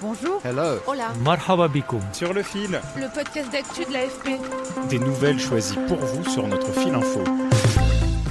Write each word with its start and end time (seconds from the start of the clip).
Bonjour. 0.00 0.40
Hello. 0.44 0.78
Hola. 0.86 1.12
Marhaba 1.24 1.68
bikoum. 1.68 2.00
Sur 2.12 2.34
le 2.34 2.42
fil, 2.42 2.80
Le 2.96 3.12
podcast 3.14 3.50
d'actu 3.50 3.84
de 3.84 3.92
l'AFP. 3.92 4.88
des 4.90 4.98
nouvelles 4.98 5.38
choisies 5.38 5.78
pour 5.88 5.96
vous 5.98 6.24
sur 6.28 6.46
notre 6.46 6.70
fil 6.72 6.94
info. 6.94 7.20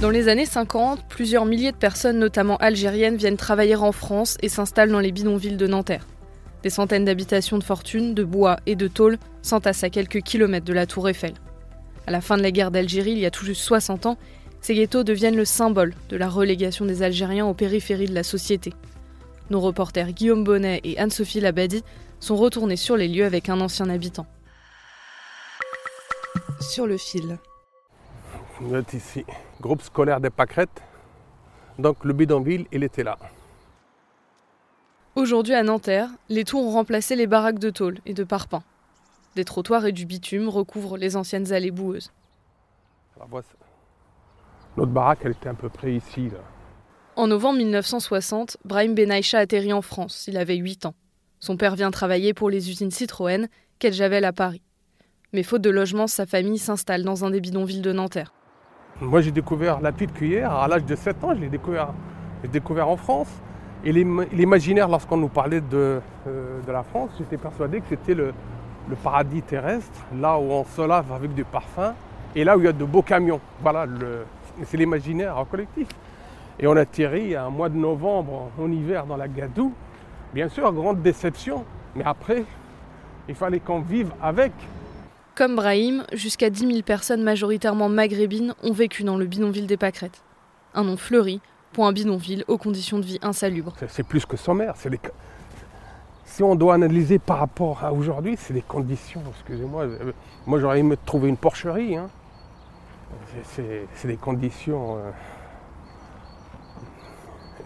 Dans 0.00 0.10
les 0.10 0.28
années 0.28 0.46
50, 0.46 1.04
plusieurs 1.08 1.44
milliers 1.44 1.72
de 1.72 1.76
personnes, 1.76 2.18
notamment 2.18 2.56
algériennes, 2.58 3.16
viennent 3.16 3.36
travailler 3.36 3.74
en 3.76 3.92
France 3.92 4.36
et 4.42 4.48
s'installent 4.48 4.90
dans 4.92 5.00
les 5.00 5.10
bidonvilles 5.12 5.56
de 5.56 5.66
Nanterre. 5.66 6.06
Des 6.62 6.70
centaines 6.70 7.04
d'habitations 7.04 7.58
de 7.58 7.64
fortune, 7.64 8.14
de 8.14 8.22
bois 8.24 8.58
et 8.66 8.76
de 8.76 8.88
tôle 8.88 9.18
s'entassent 9.42 9.84
à 9.84 9.90
quelques 9.90 10.20
kilomètres 10.22 10.66
de 10.66 10.72
la 10.72 10.86
Tour 10.86 11.08
Eiffel. 11.08 11.34
À 12.06 12.10
la 12.12 12.20
fin 12.20 12.36
de 12.36 12.42
la 12.42 12.50
guerre 12.52 12.70
d'Algérie, 12.70 13.12
il 13.12 13.18
y 13.18 13.26
a 13.26 13.30
tout 13.30 13.44
juste 13.44 13.62
60 13.62 14.06
ans, 14.06 14.18
ces 14.60 14.74
ghettos 14.74 15.02
deviennent 15.04 15.36
le 15.36 15.44
symbole 15.44 15.94
de 16.10 16.16
la 16.16 16.28
relégation 16.28 16.84
des 16.84 17.02
Algériens 17.02 17.46
aux 17.46 17.54
périphéries 17.54 18.06
de 18.06 18.14
la 18.14 18.22
société. 18.22 18.72
Nos 19.48 19.60
reporters 19.60 20.12
Guillaume 20.12 20.42
Bonnet 20.42 20.80
et 20.82 20.98
Anne-Sophie 20.98 21.40
Labadi 21.40 21.84
sont 22.18 22.36
retournés 22.36 22.76
sur 22.76 22.96
les 22.96 23.06
lieux 23.06 23.24
avec 23.24 23.48
un 23.48 23.60
ancien 23.60 23.88
habitant. 23.88 24.26
Sur 26.60 26.86
le 26.86 26.96
fil. 26.96 27.38
Vous 28.60 28.74
êtes 28.74 28.92
ici, 28.94 29.24
groupe 29.60 29.82
scolaire 29.82 30.20
des 30.20 30.30
Pâquerettes. 30.30 30.82
Donc 31.78 32.04
le 32.04 32.12
bidonville, 32.12 32.66
il 32.72 32.82
était 32.82 33.04
là. 33.04 33.18
Aujourd'hui 35.14 35.54
à 35.54 35.62
Nanterre, 35.62 36.08
les 36.28 36.44
tours 36.44 36.66
ont 36.66 36.72
remplacé 36.72 37.14
les 37.14 37.26
baraques 37.26 37.58
de 37.58 37.70
tôle 37.70 37.98
et 38.04 38.14
de 38.14 38.24
parpaing. 38.24 38.62
Des 39.36 39.44
trottoirs 39.44 39.86
et 39.86 39.92
du 39.92 40.06
bitume 40.06 40.48
recouvrent 40.48 40.96
les 40.96 41.16
anciennes 41.16 41.52
allées 41.52 41.70
boueuses. 41.70 42.10
Notre 44.76 44.92
baraque, 44.92 45.20
elle 45.24 45.32
était 45.32 45.48
à 45.48 45.54
peu 45.54 45.68
près 45.68 45.94
ici. 45.94 46.30
Là. 46.30 46.38
En 47.16 47.26
novembre 47.28 47.58
1960, 47.58 48.58
Brahim 48.64 48.94
Benaïcha 48.94 49.38
atterrit 49.38 49.72
en 49.72 49.82
France. 49.82 50.26
Il 50.28 50.36
avait 50.36 50.56
8 50.56 50.86
ans. 50.86 50.94
Son 51.40 51.56
père 51.56 51.74
vient 51.74 51.90
travailler 51.90 52.34
pour 52.34 52.50
les 52.50 52.68
usines 52.70 52.90
Citroën 52.90 53.46
qu'elle 53.78 53.92
Javel 53.94 54.24
à 54.24 54.32
Paris. 54.32 54.62
Mais 55.32 55.42
faute 55.42 55.62
de 55.62 55.70
logement, 55.70 56.06
sa 56.06 56.26
famille 56.26 56.58
s'installe 56.58 57.04
dans 57.04 57.24
un 57.24 57.30
des 57.30 57.40
bidonvilles 57.40 57.80
de 57.80 57.92
Nanterre. 57.92 58.32
Moi, 59.00 59.20
j'ai 59.20 59.32
découvert 59.32 59.80
la 59.80 59.92
petite 59.92 60.12
cuillère 60.14 60.52
à 60.52 60.68
l'âge 60.68 60.84
de 60.84 60.94
7 60.94 61.24
ans. 61.24 61.34
Je 61.34 61.40
l'ai 61.40 61.48
découvert, 61.48 61.88
découvert 62.50 62.88
en 62.88 62.96
France. 62.96 63.28
Et 63.84 63.92
l'im- 63.92 64.26
l'imaginaire, 64.32 64.88
lorsqu'on 64.88 65.18
nous 65.18 65.28
parlait 65.28 65.60
de, 65.60 66.00
euh, 66.26 66.60
de 66.66 66.72
la 66.72 66.82
France, 66.82 67.10
j'étais 67.18 67.36
persuadé 67.36 67.80
que 67.80 67.86
c'était 67.90 68.14
le, 68.14 68.32
le 68.88 68.96
paradis 68.96 69.42
terrestre, 69.42 70.00
là 70.18 70.38
où 70.38 70.50
on 70.50 70.64
se 70.64 70.80
lave 70.86 71.12
avec 71.12 71.34
du 71.34 71.44
parfum 71.44 71.94
et 72.34 72.44
là 72.44 72.56
où 72.56 72.60
il 72.60 72.64
y 72.64 72.68
a 72.68 72.72
de 72.72 72.84
beaux 72.84 73.02
camions. 73.02 73.40
Voilà, 73.62 73.86
c'est 74.64 74.76
l'imaginaire 74.78 75.44
collectif. 75.50 75.88
Et 76.58 76.66
on 76.66 76.76
atterrit 76.76 77.36
un 77.36 77.50
mois 77.50 77.68
de 77.68 77.76
novembre 77.76 78.50
en 78.58 78.70
hiver 78.72 79.06
dans 79.06 79.16
la 79.16 79.28
Gadoue. 79.28 79.72
Bien 80.34 80.48
sûr, 80.48 80.72
grande 80.72 81.02
déception, 81.02 81.64
mais 81.94 82.04
après, 82.04 82.44
il 83.28 83.34
fallait 83.34 83.60
qu'on 83.60 83.80
vive 83.80 84.10
avec. 84.22 84.52
Comme 85.34 85.56
Brahim, 85.56 86.04
jusqu'à 86.12 86.48
10 86.48 86.66
000 86.66 86.82
personnes 86.82 87.22
majoritairement 87.22 87.88
maghrébines 87.90 88.54
ont 88.62 88.72
vécu 88.72 89.04
dans 89.04 89.16
le 89.18 89.26
bidonville 89.26 89.66
des 89.66 89.76
Pâquerettes. 89.76 90.22
Un 90.74 90.84
nom 90.84 90.96
fleuri 90.96 91.40
pour 91.72 91.86
un 91.86 91.92
bidonville 91.92 92.44
aux 92.48 92.56
conditions 92.58 92.98
de 92.98 93.04
vie 93.04 93.18
insalubres. 93.22 93.74
C'est- 93.88 94.02
plus 94.02 94.24
que 94.24 94.36
sommaire. 94.38 94.74
des- 94.88 94.98
Si 96.24 96.42
on 96.42 96.54
doit 96.54 96.74
analyser 96.74 97.18
par 97.18 97.38
rapport 97.38 97.84
à 97.84 97.92
aujourd'hui, 97.92 98.36
c'est 98.38 98.52
des 98.54 98.62
conditions. 98.62 99.22
Excusez-moi, 99.30 99.82
euh, 99.84 100.12
moi 100.46 100.58
j'aurais 100.58 100.80
aimé 100.80 100.96
trouver 101.04 101.28
une 101.28 101.36
porcherie. 101.36 101.96
hein. 101.96 102.08
C'est 103.44 104.08
des 104.08 104.16
conditions 104.16 104.96
euh, 104.96 105.10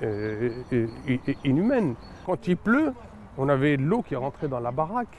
euh, 0.02 0.50
euh, 0.72 0.86
euh, 1.08 1.32
inhumaines. 1.44 1.94
Quand 2.26 2.46
il 2.48 2.56
pleut, 2.56 2.92
on 3.38 3.48
avait 3.48 3.76
de 3.76 3.82
l'eau 3.82 4.02
qui 4.02 4.16
rentrait 4.16 4.48
dans 4.48 4.60
la 4.60 4.70
baraque. 4.70 5.16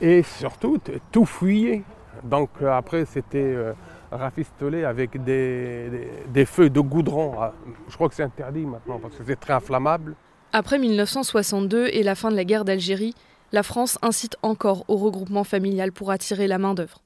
Et 0.00 0.22
surtout, 0.22 0.78
tout 1.10 1.24
fuyait. 1.26 1.82
Donc 2.24 2.50
après, 2.62 3.04
c'était 3.04 3.38
euh, 3.54 3.72
rafistolé 4.10 4.84
avec 4.84 5.22
des, 5.24 6.08
des- 6.28 6.44
feuilles 6.44 6.70
de 6.70 6.80
goudron. 6.80 7.34
Ah, 7.40 7.52
Je 7.88 7.94
crois 7.94 8.08
que 8.08 8.14
c'est 8.14 8.22
interdit 8.22 8.66
maintenant 8.66 8.98
parce 8.98 9.14
que 9.16 9.24
c'est 9.24 9.38
très 9.38 9.52
inflammable. 9.54 10.14
Après 10.52 10.78
1962 10.78 11.86
et 11.92 12.02
la 12.02 12.14
fin 12.14 12.30
de 12.30 12.36
la 12.36 12.44
guerre 12.44 12.64
d'Algérie, 12.64 13.14
la 13.52 13.62
France 13.62 13.98
incite 14.02 14.36
encore 14.42 14.84
au 14.88 14.96
regroupement 14.96 15.44
familial 15.44 15.92
pour 15.92 16.10
attirer 16.10 16.46
la 16.46 16.58
main-d'œuvre, 16.58 17.00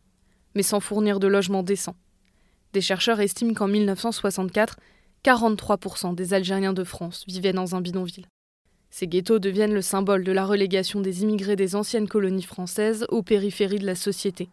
mais 0.54 0.62
sans 0.62 0.80
fournir 0.80 1.20
de 1.20 1.28
logements 1.28 1.62
décents. 1.62 1.96
Des 2.72 2.80
chercheurs 2.80 3.20
estiment 3.20 3.54
qu'en 3.54 3.68
1964, 3.68 4.76
43% 5.26 6.14
des 6.14 6.34
Algériens 6.34 6.72
de 6.72 6.84
France 6.84 7.24
vivaient 7.26 7.52
dans 7.52 7.74
un 7.74 7.80
bidonville. 7.80 8.26
Ces 8.90 9.08
ghettos 9.08 9.40
deviennent 9.40 9.74
le 9.74 9.82
symbole 9.82 10.22
de 10.22 10.30
la 10.30 10.46
relégation 10.46 11.00
des 11.00 11.24
immigrés 11.24 11.56
des 11.56 11.74
anciennes 11.74 12.06
colonies 12.06 12.44
françaises 12.44 13.04
aux 13.08 13.24
périphéries 13.24 13.80
de 13.80 13.86
la 13.86 13.96
société. 13.96 14.48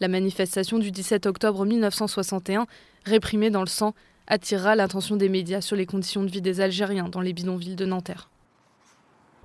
La 0.00 0.08
manifestation 0.08 0.78
du 0.78 0.90
17 0.90 1.26
octobre 1.26 1.66
1961, 1.66 2.66
réprimée 3.04 3.50
dans 3.50 3.60
le 3.60 3.66
sang, 3.66 3.94
attirera 4.26 4.76
l'attention 4.76 5.16
des 5.16 5.28
médias 5.28 5.60
sur 5.60 5.76
les 5.76 5.84
conditions 5.84 6.22
de 6.22 6.30
vie 6.30 6.40
des 6.40 6.62
Algériens 6.62 7.10
dans 7.10 7.20
les 7.20 7.34
bidonvilles 7.34 7.76
de 7.76 7.84
Nanterre. 7.84 8.30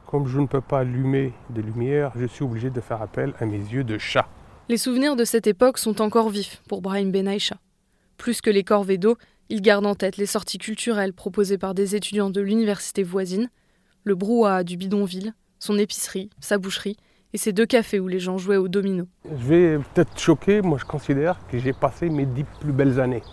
Comme 0.07 0.27
je 0.27 0.39
ne 0.39 0.47
peux 0.47 0.61
pas 0.61 0.79
allumer 0.79 1.33
des 1.49 1.61
lumières, 1.61 2.13
je 2.15 2.25
suis 2.25 2.45
obligé 2.45 2.69
de 2.69 2.79
faire 2.79 3.01
appel 3.01 3.33
à 3.41 3.45
mes 3.45 3.57
yeux 3.57 3.83
de 3.83 3.97
chat. 3.97 4.29
Les 4.69 4.77
souvenirs 4.77 5.17
de 5.17 5.25
cette 5.25 5.47
époque 5.47 5.77
sont 5.77 6.01
encore 6.01 6.29
vifs 6.29 6.61
pour 6.69 6.81
Brahim 6.81 7.11
Benaïcha. 7.11 7.57
Plus 8.17 8.39
que 8.39 8.49
les 8.49 8.63
corvées 8.63 8.97
d'eau, 8.97 9.17
il 9.49 9.61
garde 9.61 9.85
en 9.85 9.95
tête 9.95 10.17
les 10.17 10.25
sorties 10.25 10.57
culturelles 10.57 11.13
proposées 11.13 11.57
par 11.57 11.73
des 11.73 11.95
étudiants 11.95 12.29
de 12.29 12.41
l'université 12.41 13.03
voisine, 13.03 13.49
le 14.03 14.15
brouhaha 14.15 14.63
du 14.63 14.77
bidonville, 14.77 15.33
son 15.59 15.77
épicerie, 15.77 16.29
sa 16.39 16.57
boucherie 16.57 16.97
et 17.33 17.37
ses 17.37 17.53
deux 17.53 17.65
cafés 17.65 17.99
où 17.99 18.07
les 18.07 18.19
gens 18.19 18.37
jouaient 18.37 18.57
au 18.57 18.67
domino. 18.67 19.07
Je 19.25 19.45
vais 19.45 19.77
peut-être 19.77 20.19
choquer, 20.19 20.61
moi 20.61 20.77
je 20.79 20.85
considère 20.85 21.39
que 21.47 21.57
j'ai 21.57 21.73
passé 21.73 22.09
mes 22.09 22.25
dix 22.25 22.45
plus 22.59 22.71
belles 22.71 22.99
années. 22.99 23.23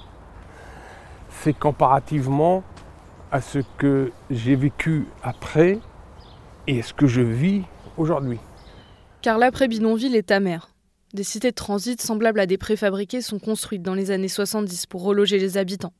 C'est 1.28 1.58
comparativement 1.58 2.64
à 3.30 3.40
ce 3.40 3.60
que 3.78 4.10
j'ai 4.30 4.56
vécu 4.56 5.06
après 5.22 5.78
et 6.66 6.82
ce 6.82 6.92
que 6.92 7.06
je 7.06 7.20
vis 7.20 7.62
aujourd'hui. 7.96 8.38
Car 9.22 9.38
l'après-bidonville 9.38 10.16
est 10.16 10.30
amer. 10.30 10.70
Des 11.12 11.24
cités 11.24 11.50
de 11.50 11.56
transit 11.56 12.00
semblables 12.00 12.40
à 12.40 12.46
des 12.46 12.58
préfabriqués 12.58 13.20
sont 13.20 13.38
construites 13.38 13.82
dans 13.82 13.94
les 13.94 14.10
années 14.10 14.28
70 14.28 14.86
pour 14.86 15.02
reloger 15.02 15.38
les 15.38 15.58
habitants. 15.58 15.92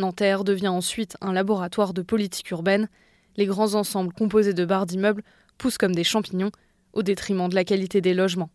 Nanterre 0.00 0.44
devient 0.44 0.68
ensuite 0.68 1.16
un 1.20 1.32
laboratoire 1.32 1.94
de 1.94 2.02
politique 2.02 2.50
urbaine. 2.50 2.88
Les 3.36 3.46
grands 3.46 3.74
ensembles 3.74 4.12
composés 4.12 4.54
de 4.54 4.64
barres 4.64 4.86
d'immeubles 4.86 5.22
poussent 5.58 5.78
comme 5.78 5.94
des 5.94 6.04
champignons 6.04 6.50
au 6.92 7.02
détriment 7.02 7.48
de 7.48 7.54
la 7.54 7.64
qualité 7.64 8.00
des 8.00 8.14
logements. 8.14 8.50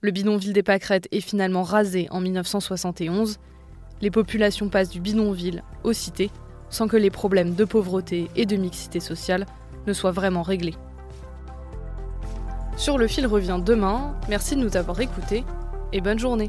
Le 0.00 0.10
bidonville 0.10 0.52
des 0.52 0.64
Pâquerettes 0.64 1.06
est 1.12 1.20
finalement 1.20 1.62
rasé 1.62 2.08
en 2.10 2.20
1971. 2.20 3.38
Les 4.00 4.10
populations 4.10 4.68
passent 4.68 4.90
du 4.90 5.00
bidonville 5.00 5.62
aux 5.84 5.92
cités 5.92 6.30
sans 6.70 6.88
que 6.88 6.96
les 6.96 7.10
problèmes 7.10 7.54
de 7.54 7.64
pauvreté 7.64 8.28
et 8.34 8.46
de 8.46 8.56
mixité 8.56 8.98
sociale 8.98 9.46
ne 9.86 9.92
soient 9.92 10.10
vraiment 10.10 10.42
réglés. 10.42 10.74
Sur 12.76 12.98
le 12.98 13.06
fil 13.06 13.26
revient 13.26 13.60
demain. 13.64 14.16
Merci 14.28 14.56
de 14.56 14.60
nous 14.60 14.76
avoir 14.76 14.98
écoutés 15.00 15.44
et 15.92 16.00
bonne 16.00 16.18
journée. 16.18 16.48